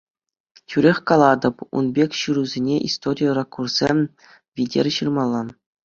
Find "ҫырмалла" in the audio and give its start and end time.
4.99-5.41